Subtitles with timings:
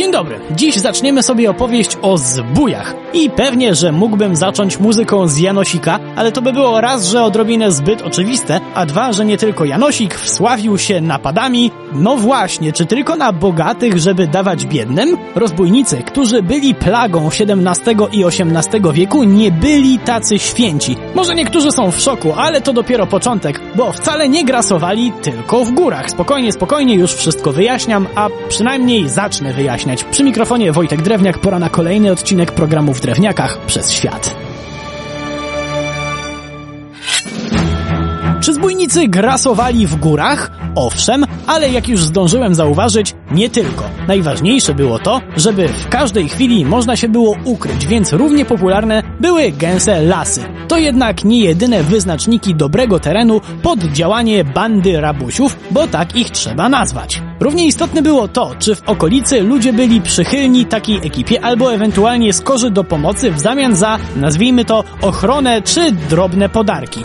[0.00, 0.40] Dzień dobry.
[0.50, 2.94] Dziś zaczniemy sobie opowieść o zbójach.
[3.12, 7.72] I pewnie, że mógłbym zacząć muzyką z Janosika, ale to by było raz, że odrobinę
[7.72, 11.70] zbyt oczywiste, a dwa, że nie tylko Janosik wsławił się napadami.
[11.92, 15.16] No właśnie, czy tylko na bogatych, żeby dawać biednym?
[15.34, 20.96] Rozbójnicy, którzy byli plagą XVII i XVIII wieku, nie byli tacy święci.
[21.14, 25.70] Może niektórzy są w szoku, ale to dopiero początek, bo wcale nie grasowali tylko w
[25.70, 26.10] górach.
[26.10, 29.89] Spokojnie, spokojnie, już wszystko wyjaśniam, a przynajmniej zacznę wyjaśniać.
[30.10, 34.39] Przy mikrofonie Wojtek Drewniak, pora na kolejny odcinek programu w Drewniakach przez świat.
[38.50, 40.50] Czy zbójnicy grasowali w górach?
[40.74, 43.84] Owszem, ale jak już zdążyłem zauważyć, nie tylko.
[44.08, 49.52] Najważniejsze było to, żeby w każdej chwili można się było ukryć, więc równie popularne były
[49.52, 50.40] gęse lasy.
[50.68, 56.68] To jednak nie jedyne wyznaczniki dobrego terenu pod działanie bandy rabusiów, bo tak ich trzeba
[56.68, 57.22] nazwać.
[57.40, 62.70] Równie istotne było to, czy w okolicy ludzie byli przychylni takiej ekipie albo ewentualnie skorzy
[62.70, 67.00] do pomocy w zamian za, nazwijmy to, ochronę czy drobne podarki.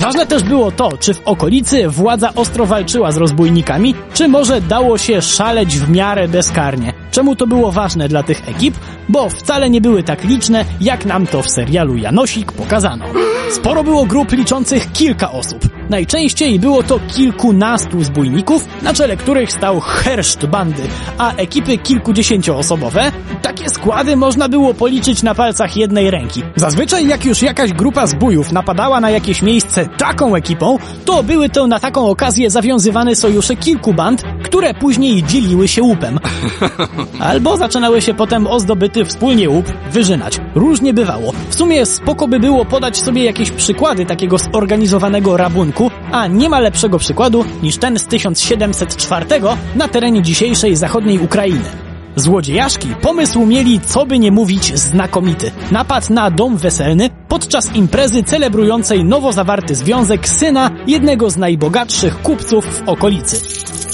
[0.00, 4.98] Ważne też było to, czy w okolicy władza ostro walczyła z rozbójnikami, czy może dało
[4.98, 7.05] się szaleć w miarę bezkarnie.
[7.16, 8.74] Czemu to było ważne dla tych ekip?
[9.08, 13.04] Bo wcale nie były tak liczne, jak nam to w serialu Janosik pokazano.
[13.50, 15.68] Sporo było grup liczących kilka osób.
[15.90, 20.82] Najczęściej było to kilkunastu zbójników, na czele których stał herszt bandy,
[21.18, 26.42] a ekipy kilkudziesięcioosobowe, takie składy można było policzyć na palcach jednej ręki.
[26.56, 31.66] Zazwyczaj jak już jakaś grupa zbójów napadała na jakieś miejsce taką ekipą, to były to
[31.66, 36.18] na taką okazję zawiązywane sojusze kilku band, które później dzieliły się łupem.
[37.20, 40.40] Albo zaczynały się potem o zdobyty wspólnie łup wyżynać.
[40.54, 41.32] Różnie bywało.
[41.48, 46.60] W sumie spoko by było podać sobie jakieś przykłady takiego zorganizowanego rabunku, a nie ma
[46.60, 49.26] lepszego przykładu niż ten z 1704
[49.74, 51.86] na terenie dzisiejszej zachodniej Ukrainy.
[52.16, 55.50] Złodziejaszki pomysł mieli, co by nie mówić, znakomity.
[55.70, 62.66] Napad na dom weselny podczas imprezy celebrującej nowo zawarty związek syna jednego z najbogatszych kupców
[62.66, 63.40] w okolicy.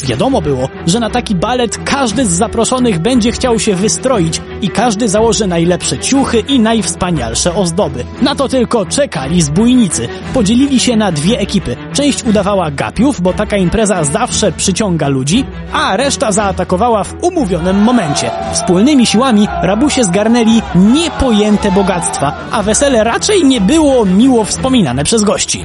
[0.05, 5.09] Wiadomo było, że na taki balet każdy z zaproszonych będzie chciał się wystroić i każdy
[5.09, 8.05] założy najlepsze ciuchy i najwspanialsze ozdoby.
[8.23, 10.09] Na to tylko czekali zbójnicy.
[10.35, 11.77] Podzielili się na dwie ekipy.
[11.93, 18.31] Część udawała gapiów, bo taka impreza zawsze przyciąga ludzi, a reszta zaatakowała w umówionym momencie.
[18.53, 25.65] Wspólnymi siłami rabusie zgarnęli niepojęte bogactwa, a wesele raczej nie było miło wspominane przez gości.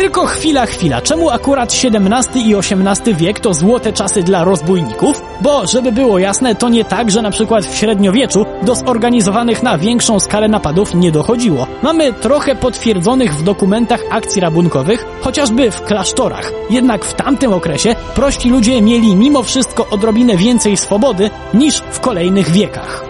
[0.00, 1.00] Tylko chwila, chwila.
[1.00, 5.22] Czemu akurat XVII i XVIII wiek to złote czasy dla rozbójników?
[5.40, 9.78] Bo, żeby było jasne, to nie tak, że na przykład w średniowieczu do zorganizowanych na
[9.78, 11.66] większą skalę napadów nie dochodziło.
[11.82, 16.52] Mamy trochę potwierdzonych w dokumentach akcji rabunkowych, chociażby w klasztorach.
[16.70, 22.50] Jednak w tamtym okresie prości ludzie mieli mimo wszystko odrobinę więcej swobody niż w kolejnych
[22.50, 23.04] wiekach.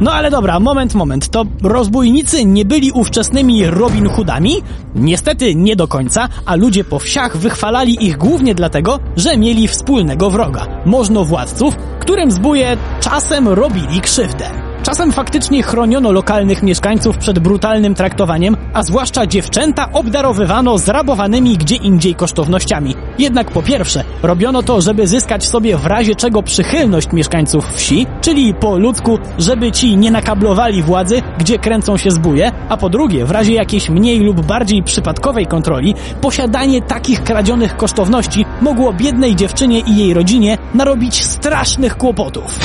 [0.01, 1.29] No ale dobra, moment, moment.
[1.29, 4.63] To rozbójnicy nie byli ówczesnymi Robin Hoodami?
[4.95, 10.31] Niestety nie do końca, a ludzie po wsiach wychwalali ich głównie dlatego, że mieli wspólnego
[10.31, 10.67] wroga.
[10.87, 14.68] Możno władców, którym zbóje czasem robili krzywdę.
[14.89, 22.15] Czasem faktycznie chroniono lokalnych mieszkańców przed brutalnym traktowaniem, a zwłaszcza dziewczęta obdarowywano zrabowanymi gdzie indziej
[22.15, 22.95] kosztownościami.
[23.19, 28.55] Jednak po pierwsze, robiono to, żeby zyskać sobie w razie czego przychylność mieszkańców wsi, czyli
[28.55, 33.31] po ludzku, żeby ci nie nakablowali władzy, gdzie kręcą się zbóje, a po drugie, w
[33.31, 39.97] razie jakiejś mniej lub bardziej przypadkowej kontroli, posiadanie takich kradzionych kosztowności mogło biednej dziewczynie i
[39.97, 42.59] jej rodzinie narobić strasznych kłopotów.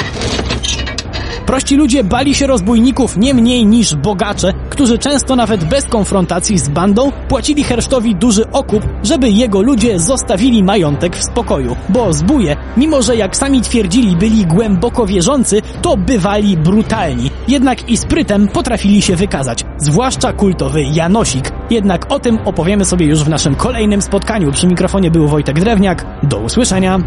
[1.46, 6.70] Prości ludzie bali się rozbójników nie mniej niż bogacze, którzy często nawet bez konfrontacji z
[6.70, 11.76] bandą płacili Hersztowi duży okup, żeby jego ludzie zostawili majątek w spokoju.
[11.90, 17.32] Bo zbóje, mimo że jak sami twierdzili byli głęboko wierzący, to bywali brutalni.
[17.48, 21.52] Jednak i sprytem potrafili się wykazać, zwłaszcza kultowy Janosik.
[21.70, 24.52] Jednak o tym opowiemy sobie już w naszym kolejnym spotkaniu.
[24.52, 26.06] Przy mikrofonie był Wojtek Drewniak.
[26.24, 27.00] Do usłyszenia.